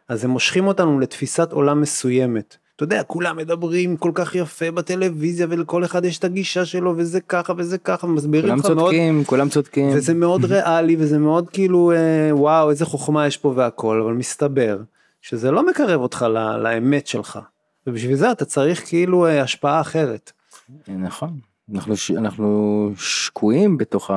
אז 0.09 0.25
הם 0.25 0.31
מושכים 0.31 0.67
אותנו 0.67 1.01
לתפיסת 1.01 1.53
עולם 1.53 1.81
מסוימת. 1.81 2.57
אתה 2.77 2.85
יודע 2.85 3.03
כולם 3.03 3.37
מדברים 3.37 3.97
כל 3.97 4.11
כך 4.15 4.35
יפה 4.35 4.71
בטלוויזיה 4.71 5.47
ולכל 5.51 5.85
אחד 5.85 6.05
יש 6.05 6.19
את 6.19 6.25
הגישה 6.25 6.65
שלו 6.65 6.95
וזה 6.97 7.21
ככה 7.21 7.53
וזה 7.57 7.79
ככה 7.79 8.07
מסבירים 8.07 8.45
כולם 8.47 8.59
לך 8.59 8.67
מאוד 8.67 8.79
צודקים, 8.79 9.25
כולם 9.25 9.49
צודקים. 9.49 9.89
וזה 9.95 10.15
מאוד 10.15 10.45
ריאלי 10.53 10.97
וזה 10.99 11.19
מאוד 11.19 11.51
כאילו 11.51 11.93
אה, 11.93 11.97
וואו 12.37 12.71
איזה 12.71 12.85
חוכמה 12.85 13.27
יש 13.27 13.37
פה 13.37 13.53
והכל 13.57 14.01
אבל 14.05 14.13
מסתבר 14.13 14.79
שזה 15.23 15.51
לא 15.51 15.67
מקרב 15.67 16.01
אותך 16.01 16.27
ל- 16.31 16.57
לאמת 16.63 17.07
שלך 17.07 17.39
ובשביל 17.91 18.17
זה 18.17 18.33
אתה 18.33 18.45
צריך 18.45 18.89
כאילו 18.89 19.27
אה, 19.27 19.43
השפעה 19.43 19.81
אחרת. 19.81 20.33
נכון. 20.89 21.31
אנחנו, 21.75 21.97
ש... 21.97 22.11
אנחנו 22.11 22.91
שקועים 22.97 23.77
בתוך 23.79 24.11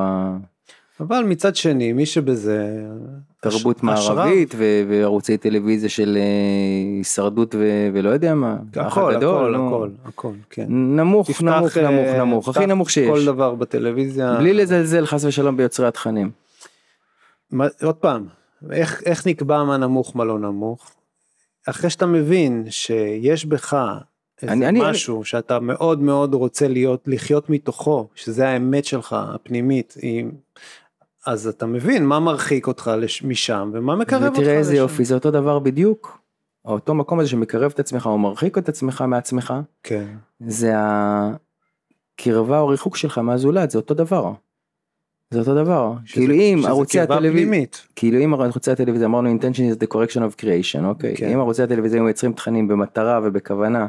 אבל 1.00 1.24
מצד 1.24 1.56
שני 1.56 1.92
מי 1.92 2.06
שבזה 2.06 2.84
התרבות 3.38 3.76
הש- 3.76 3.84
השראה. 3.98 4.14
מערבית 4.26 4.54
ו... 4.56 4.64
וערוצי 4.88 5.36
טלוויזיה 5.36 5.88
של 5.88 6.16
אה, 6.20 6.22
הישרדות 6.98 7.54
ו... 7.54 7.58
ולא 7.92 8.10
יודע 8.10 8.34
מה. 8.34 8.56
הכל 8.76 9.14
הגדול, 9.14 9.54
הכל 9.54 9.62
נו. 9.62 9.68
הכל 9.68 9.88
הכל 10.04 10.32
כן. 10.50 10.66
נמוך, 10.68 11.30
תפתח, 11.30 11.42
נמוך, 11.44 11.76
אה, 11.78 11.90
נמוך, 11.90 12.16
נמוך, 12.16 12.48
הכי 12.48 12.66
נמוך 12.66 12.90
שיש. 12.90 13.08
כל 13.10 13.24
דבר 13.24 13.54
בטלוויזיה. 13.54 14.36
בלי 14.38 14.52
לזלזל 14.54 15.06
חס 15.06 15.24
ושלום 15.24 15.56
ביוצרי 15.56 15.86
התכנים. 15.86 16.30
מה- 17.50 17.66
עוד 17.82 17.94
פעם, 17.94 18.26
איך, 18.72 19.02
איך 19.06 19.26
נקבע 19.26 19.64
מה 19.64 19.76
נמוך 19.76 20.16
מה 20.16 20.24
לא 20.24 20.38
נמוך? 20.38 20.90
אחרי 21.66 21.90
שאתה 21.90 22.06
מבין 22.06 22.64
שיש 22.70 23.44
בך 23.46 23.76
איזה 24.42 24.52
אני- 24.52 24.68
אני- 24.68 24.80
משהו 24.82 25.24
שאתה 25.24 25.60
מאוד 25.60 26.00
מאוד 26.00 26.34
רוצה 26.34 26.68
להיות, 26.68 27.02
לחיות 27.06 27.50
מתוכו, 27.50 28.08
שזה 28.14 28.48
האמת 28.48 28.84
שלך 28.84 29.16
הפנימית, 29.18 29.94
היא, 30.02 30.24
אז 31.26 31.46
אתה 31.46 31.66
מבין 31.66 32.06
מה 32.06 32.20
מרחיק 32.20 32.66
אותך 32.66 32.90
לש, 32.98 33.22
משם 33.22 33.70
ומה 33.74 33.96
מקרב 33.96 34.22
אותך 34.22 34.32
לשם. 34.32 34.42
ותראה 34.42 34.58
איזה 34.58 34.76
יופי, 34.76 35.04
זה 35.04 35.14
אותו 35.14 35.30
דבר 35.30 35.58
בדיוק. 35.58 36.18
אותו 36.64 36.94
מקום 36.94 37.20
הזה 37.20 37.28
שמקרב 37.28 37.70
את 37.74 37.80
עצמך 37.80 38.06
או 38.06 38.18
מרחיק 38.18 38.58
את 38.58 38.68
עצמך 38.68 39.04
מעצמך, 39.08 39.54
כן, 39.82 40.06
זה 40.46 40.72
הקרבה 42.18 42.58
או 42.60 42.68
ריחוק 42.68 42.96
שלך 42.96 43.18
מהזולת, 43.18 43.70
זה 43.70 43.78
אותו 43.78 43.94
דבר. 43.94 44.32
זה 45.30 45.38
אותו 45.40 45.54
דבר. 45.54 45.92
כאילו 46.06 46.34
אם 46.34 46.62
ערוצי 46.66 47.00
הטלוויזיה. 47.00 47.66
כאילו 47.96 48.18
אם 48.24 48.34
ערוצי 48.34 48.70
הטלוויזיה 48.70 49.06
אמרנו 49.06 49.34
intention 49.34 49.74
is 49.74 49.84
the 49.84 49.94
correction 49.94 50.20
of 50.20 50.40
creation, 50.40 50.84
אוקיי? 50.84 51.16
כן. 51.16 51.28
אם 51.28 51.38
ערוצי 51.38 51.62
הטלוויזיה 51.62 51.98
היו 51.98 52.04
מייצרים 52.04 52.32
תכנים 52.32 52.68
במטרה 52.68 53.20
ובכוונה 53.24 53.86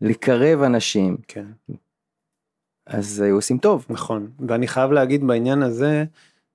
לקרב 0.00 0.62
אנשים, 0.62 1.16
כן. 1.28 1.46
אז 2.86 3.20
היו 3.20 3.34
עושים 3.34 3.58
טוב. 3.58 3.86
נכון, 3.90 4.30
ואני 4.48 4.68
חייב 4.68 4.92
להגיד 4.92 5.26
בעניין 5.26 5.62
הזה 5.62 6.04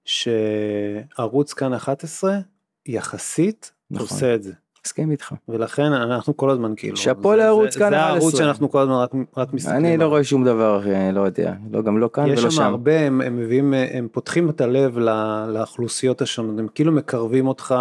שערוץ 0.06 1.53
כאן 1.53 1.74
11 1.74 2.39
יחסית 2.86 3.72
נכון. 3.91 4.08
עושה 4.08 4.36
את 4.36 4.44
זה. 4.44 4.53
מסכים 4.86 5.12
איתך. 5.12 5.34
ולכן 5.50 5.84
אנחנו 5.84 6.38
כל 6.38 6.50
הזמן 6.50 6.74
כאילו, 6.78 6.98
שאפו 6.98 7.34
לערוץ 7.36 7.78
כאן 7.78 7.90
זה 7.90 8.00
הערוץ 8.00 8.24
11. 8.34 8.38
שאנחנו 8.46 8.72
כל 8.72 8.80
הזמן 8.80 8.94
רק, 8.94 9.12
רק 9.38 9.54
מסתכלים. 9.54 9.86
אני 9.86 9.98
לא. 9.98 10.06
רואה 10.06 10.24
שום 10.24 10.44
דבר, 10.46 10.82
אה, 10.92 11.12
לא 11.12 11.22
יודע, 11.22 11.54
לא 11.72 11.82
גם 11.82 11.98
לא 11.98 12.10
כאן 12.14 12.28
יש 12.28 12.40
ולא 12.42 12.50
שם 12.50 12.56
שם. 12.58 12.64
הרבה, 12.64 13.00
הם, 13.00 13.22
הם 13.22 13.38
מביאים, 13.38 13.74
הם 13.92 14.08
פותחים 14.12 14.50
את 14.50 14.62
הלב 14.62 14.98
ל- 15.00 15.46
לאוכלוסיות 15.54 16.22
השונות, 16.22 16.60
הם 16.60 16.68
כאילו 16.76 16.92
מקרבים 16.92 17.48
אותך, 17.48 17.76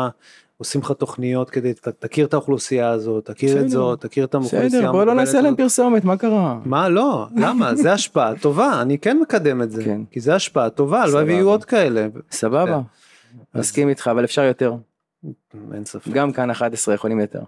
עושים 0.57 0.81
לך 0.81 0.93
תוכניות 0.93 1.51
כדי, 1.51 1.73
תכיר 1.99 2.27
את 2.27 2.35
האוכלוסייה 2.35 2.89
הזאת, 2.91 3.25
תכיר 3.25 3.53
את 3.53 3.65
בסדר. 3.65 3.69
זאת, 3.69 4.01
תכיר 4.01 4.25
את 4.25 4.35
האוכלוסייה 4.35 4.65
בסדר, 4.65 4.93
בוא 4.93 5.05
לא 5.05 5.15
נעשה 5.15 5.41
להם. 5.41 5.57
פרסומת, 5.57 6.05
מה 6.05 6.17
קרה? 6.17 6.59
מה 6.65 6.89
לא 6.89 7.27
למה 7.37 7.75
זה 7.83 7.93
השפעה 7.93 8.33
טובה 8.41 8.83
אני 8.83 8.99
כן 8.99 9.19
מקדם 9.23 9.63
את 9.63 9.71
זה 9.71 9.85
כן. 9.85 10.01
כי 10.11 10.21
זה 10.21 10.35
השפעה 10.35 10.71
טובה 10.71 11.03
הלוואי. 11.03 11.25
ויהיו 11.25 11.49
עוד 11.49 11.65
כאלה 11.65 12.07
סבבה, 12.31 12.81
מסכים 13.55 13.89
איתך, 13.89 14.09
אבל 14.13 14.25
אפשר 14.25 14.43
יותר. 14.43 14.75
אין 15.75 15.85
ספק 15.85 16.13
גם 16.13 16.33
כאן 16.33 16.51
11 16.51 16.95
יכולים 16.95 17.21
יותר. 17.21 17.43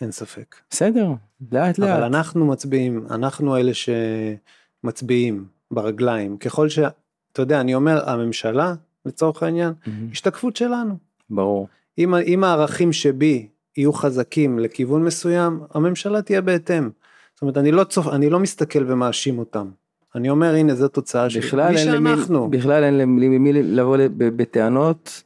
אין 0.00 0.12
ספק 0.12 0.56
בסדר, 0.70 1.08
לאט 1.52 1.80
אבל 1.80 1.90
לאט. 1.90 2.02
אנחנו 2.02 2.46
מצביעים 2.46 3.06
אנחנו 3.10 3.56
אלה 3.56 3.72
שמצביעים 3.74 5.44
ברגליים 5.70 6.36
ככל 6.36 6.68
ש... 6.68 6.78
אתה 7.32 7.42
יודע 7.42 7.60
אני 7.60 7.74
אומר 7.74 8.10
הממשלה 8.10 8.74
לצורך 9.06 9.42
העניין 9.42 9.72
מהמם. 9.86 10.08
השתקפות 10.12 10.56
שלנו 10.56 10.96
ברור. 11.30 11.68
אם, 11.98 12.14
אם 12.14 12.44
הערכים 12.44 12.92
שבי 12.92 13.48
יהיו 13.76 13.92
חזקים 13.92 14.58
לכיוון 14.58 15.04
מסוים 15.04 15.60
הממשלה 15.74 16.22
תהיה 16.22 16.40
בהתאם. 16.40 16.90
זאת 17.34 17.42
אומרת 17.42 17.56
אני 17.56 17.72
לא 17.72 17.84
צופ... 17.84 18.08
אני 18.08 18.30
לא 18.30 18.40
מסתכל 18.40 18.92
ומאשים 18.92 19.38
אותם. 19.38 19.70
אני 20.14 20.30
אומר 20.30 20.54
הנה 20.54 20.74
זו 20.74 20.88
תוצאה 20.88 21.30
של 21.30 21.40
מי 21.70 21.78
שאנחנו. 21.78 22.50
בכלל 22.50 22.84
אין 22.84 22.98
למי 22.98 23.52
לבוא 23.52 23.96
בטענות 24.16 25.22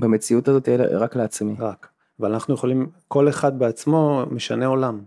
במציאות 0.00 0.48
הזאת 0.48 0.68
רק 0.90 1.16
לעצמי. 1.16 1.54
רק. 1.58 1.88
אבל 2.20 2.32
אנחנו 2.32 2.54
יכולים 2.54 2.90
כל 3.08 3.28
אחד 3.28 3.58
בעצמו 3.58 4.24
משנה 4.30 4.66
עולם. 4.66 5.00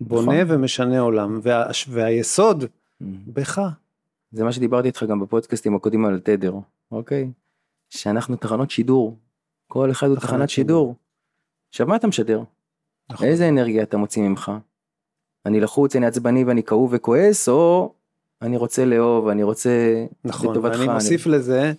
בונה 0.00 0.44
נכון. 0.44 0.56
ומשנה 0.56 1.00
עולם 1.00 1.40
וה... 1.42 1.64
והיסוד 1.88 2.64
מהמם. 3.00 3.18
בך. 3.26 3.60
זה 4.32 4.44
מה 4.44 4.52
שדיברתי 4.52 4.88
איתך 4.88 5.02
גם 5.02 5.20
בפודקאסטים 5.20 5.74
הקודמים 5.74 6.04
על 6.04 6.20
תדר, 6.20 6.54
אוקיי? 6.92 7.30
שאנחנו 7.90 8.36
תחנות 8.36 8.70
שידור. 8.70 9.16
כל 9.66 9.90
אחד 9.90 10.06
הוא 10.06 10.16
תחנת 10.16 10.30
תחנת 10.30 10.50
שידור. 10.50 10.94
עכשיו 11.68 11.86
מה 11.86 11.96
אתה 11.96 12.06
משדר? 12.06 12.42
נכון. 13.10 13.26
איזה 13.26 13.48
אנרגיה 13.48 13.82
אתה 13.82 13.96
מוציא 13.96 14.22
ממך? 14.22 14.52
אני 15.46 15.60
לחוץ, 15.60 15.96
אני 15.96 16.06
עצבני 16.06 16.44
ואני 16.44 16.62
כאוב 16.62 16.90
וכועס, 16.92 17.48
או 17.48 17.92
אני 18.42 18.56
רוצה 18.56 18.84
לאהוב, 18.84 19.28
אני 19.28 19.42
רוצה 19.42 20.04
נכון, 20.24 20.50
לטובתך. 20.50 20.78
ואני 20.78 20.92
מוסיף 20.92 21.26
לזה, 21.26 21.72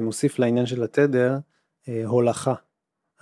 מוסיף 0.00 0.38
לעניין 0.38 0.66
של 0.66 0.82
התדר, 0.82 1.38
הולכה. 2.06 2.54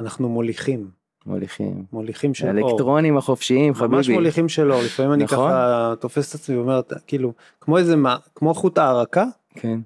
אנחנו 0.00 0.28
מוליכים, 0.28 0.90
מוליכים. 1.26 1.84
מוליכים 1.92 2.34
של 2.34 2.58
אור. 2.58 2.68
האלקטרונים 2.68 3.16
החופשיים, 3.16 3.74
חביבי. 3.74 3.96
ממש 3.96 4.08
מוליכים 4.10 4.48
של 4.48 4.72
אור, 4.72 4.82
לפעמים 4.82 5.12
אני 5.12 5.24
נכון. 5.24 5.50
ככה 5.50 5.94
תופס 6.00 6.30
את 6.30 6.34
עצמי 6.34 6.56
ואומר, 6.56 6.80
כאילו, 7.06 7.32
כמו 7.60 7.78
איזה, 7.78 7.96
מה- 7.96 8.16
כמו 8.34 8.54
חוט 8.54 8.78
הערקה, 8.78 9.24
כן. 9.54 9.78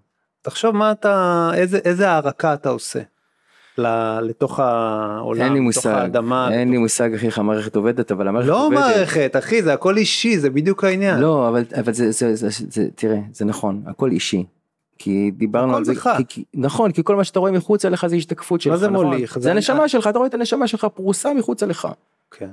תחשוב 0.42 0.76
מה 0.76 0.92
אתה, 0.92 1.50
איזה, 1.54 1.78
איזה 1.84 2.10
הערקה 2.10 2.54
אתה 2.54 2.68
עושה. 2.68 3.00
לתוך 4.22 4.60
העולם, 4.60 5.46
לתוך 5.54 5.60
מושג, 5.62 5.90
האדמה. 5.90 6.48
אין 6.52 6.70
לי 6.70 6.78
מושג 6.78 7.14
אחי 7.14 7.26
איך 7.26 7.38
המערכת 7.38 7.76
עובדת, 7.76 8.12
אבל 8.12 8.28
המערכת 8.28 8.48
לא 8.48 8.66
עובדת. 8.66 8.78
מערכת, 8.80 9.34
אחי, 9.38 9.62
זה 9.62 9.72
הכל 9.72 9.96
אישי, 9.96 10.38
זה 10.38 10.50
בדיוק 10.50 10.84
העניין. 10.84 11.20
לא, 11.20 11.48
אבל, 11.48 11.64
אבל 11.80 11.92
זה, 11.92 12.10
זה, 12.10 12.34
זה, 12.34 12.48
זה, 12.50 12.64
זה, 12.70 12.88
תראה, 12.94 13.18
זה 13.32 13.44
נכון, 13.44 13.82
הכל 13.86 14.10
אישי. 14.10 14.44
כי 14.98 15.30
דיברנו 15.30 15.76
על 15.76 15.84
זה. 15.84 15.92
כי, 15.94 16.24
כי, 16.28 16.44
נכון, 16.54 16.92
כי 16.92 17.04
כל 17.04 17.16
מה 17.16 17.24
שאתה 17.24 17.38
רואה 17.38 17.52
מחוץ 17.52 17.84
אליך 17.84 18.06
זה 18.06 18.16
השתקפות 18.16 18.60
שלך, 18.60 18.74
זה 18.76 18.88
נכון? 18.88 19.06
מוליך? 19.06 19.38
זה, 19.38 19.50
הנשמה 19.50 19.88
שלך, 19.88 20.06
אתה 20.06 20.18
רואה 20.18 20.28
את 20.28 20.34
הנשמה 20.34 20.66
שלך 20.66 20.84
פרוסה 20.84 21.34
מחוץ 21.34 21.62
אליך, 21.62 21.88
כן. 22.30 22.50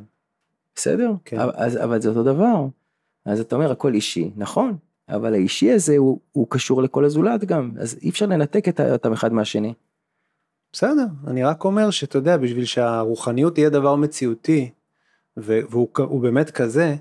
בסדר? 0.75 1.12
כן. 1.25 1.38
אז, 1.53 1.77
אבל 1.83 2.01
זה 2.01 2.10
אותו 2.10 2.24
דבר. 2.24 2.65
אז 3.25 3.39
אתה 3.39 3.55
אומר 3.55 3.71
הכל 3.71 3.93
אישי, 3.93 4.31
נכון, 4.36 4.77
אבל 5.10 5.33
האישי 5.33 5.71
הזה 5.71 5.98
הוא, 5.98 6.19
הוא 6.31 6.48
קשור 6.50 6.81
לכל 6.83 7.05
הזולת 7.05 7.45
גם, 7.45 7.71
אז 7.79 7.98
אי 8.01 8.10
אפשר 8.10 8.25
לנתק 8.25 8.67
את 8.69 8.79
אותם 8.79 9.13
אחד 9.13 9.33
מהשני. 9.33 9.74
בסדר, 10.74 11.05
אני 11.27 11.43
רק 11.43 11.63
אומר 11.63 11.89
שאתה 11.89 12.17
יודע, 12.17 12.38
בשביל 12.38 12.65
שהרוחניות 12.65 13.53
תהיה 13.53 13.69
דבר 13.69 13.95
מציאותי, 13.95 14.69
והוא 15.38 15.88
כ- 15.93 16.00
הוא 16.00 16.21
באמת 16.21 16.51
כזה, 16.51 16.95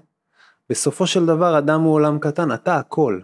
בסופו 0.69 1.07
של 1.07 1.27
דבר 1.27 1.59
אדם 1.59 1.81
הוא 1.81 1.93
עולם 1.95 2.19
קטן, 2.19 2.53
אתה 2.53 2.77
הכל. 2.77 3.21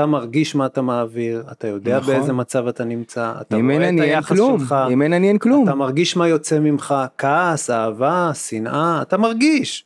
אתה 0.00 0.06
מרגיש 0.06 0.54
מה 0.54 0.66
אתה 0.66 0.82
מעביר, 0.82 1.44
אתה 1.52 1.68
יודע 1.68 1.98
נכון. 1.98 2.14
באיזה 2.14 2.32
מצב 2.32 2.66
אתה 2.66 2.84
נמצא, 2.84 3.34
אתה 3.40 3.56
רואה 3.56 3.88
את 3.88 4.00
היחס 4.00 4.36
כלום, 4.36 4.58
שלך, 4.58 4.74
אם 4.92 5.02
אין 5.02 5.12
אני 5.12 5.28
אין 5.28 5.38
כלום. 5.38 5.64
אתה 5.64 5.74
מרגיש 5.74 6.16
מה 6.16 6.28
יוצא 6.28 6.58
ממך, 6.58 6.94
כעס, 7.18 7.70
אהבה, 7.70 8.30
שנאה, 8.34 9.02
אתה 9.02 9.16
מרגיש. 9.16 9.84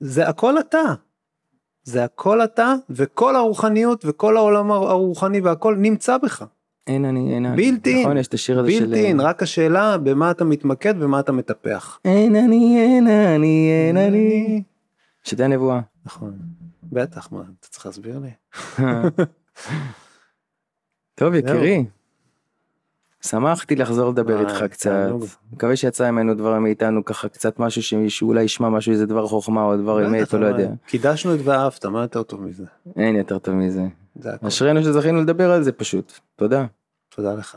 זה 0.00 0.28
הכל 0.28 0.58
אתה. 0.58 0.82
זה 1.82 2.04
הכל 2.04 2.44
אתה, 2.44 2.74
וכל 2.90 3.36
הרוחניות 3.36 4.04
וכל 4.08 4.36
העולם 4.36 4.70
הרוחני 4.70 5.40
והכל 5.40 5.76
נמצא 5.76 6.18
בך. 6.18 6.44
אין 6.86 7.04
אני, 7.04 7.34
אין 7.34 7.46
אני. 7.46 7.56
בלתי 7.56 8.02
נכון, 8.02 8.16
יש 8.16 8.26
את 8.26 8.34
השיר 8.34 8.60
הזה 8.60 8.72
של... 8.72 8.86
בלתי 8.86 9.04
אין, 9.04 9.20
רק 9.20 9.42
השאלה 9.42 9.98
במה 9.98 10.30
אתה 10.30 10.44
מתמקד 10.44 10.94
ומה 10.98 11.20
אתה 11.20 11.32
מטפח. 11.32 11.98
אין 12.04 12.36
אני, 12.36 12.78
אין 12.80 13.06
אני, 13.06 13.70
אין 13.88 13.96
אני. 13.96 14.62
שתי 15.24 15.44
הנבואה. 15.44 15.80
נכון. 16.06 16.32
בטח, 16.82 17.32
מה, 17.32 17.40
אתה 17.40 17.68
צריך 17.68 17.86
להסביר 17.86 18.18
לי? 18.18 18.30
טוב 21.14 21.34
יקירי. 21.34 21.84
שמחתי 23.26 23.76
לחזור 23.76 24.10
לדבר 24.10 24.40
איתך 24.40 24.64
קצת. 24.70 25.08
מקווה 25.52 25.76
שיצא 25.76 26.10
ממנו 26.10 26.34
דבר 26.34 26.58
מאיתנו 26.58 27.04
ככה 27.04 27.28
קצת 27.28 27.58
משהו 27.58 27.82
שמישהו 27.82 28.28
אולי 28.28 28.42
ישמע 28.42 28.68
משהו 28.68 28.92
איזה 28.92 29.06
דבר 29.06 29.26
חוכמה 29.26 29.64
או 29.64 29.76
דבר 29.76 30.06
אמת 30.06 30.34
או 30.34 30.38
לא 30.38 30.46
יודע. 30.46 30.68
קידשנו 30.86 31.34
את 31.34 31.40
ואהבת, 31.44 31.86
מה 31.86 32.02
יותר 32.02 32.22
טוב 32.22 32.42
מזה? 32.42 32.64
אין 32.96 33.16
יותר 33.16 33.38
טוב 33.38 33.54
מזה. 33.54 33.82
אשרינו 34.48 34.82
שזכינו 34.82 35.20
לדבר 35.20 35.52
על 35.52 35.62
זה 35.62 35.72
פשוט. 35.72 36.12
תודה. 36.36 36.66
תודה 37.08 37.34
לך. 37.34 37.56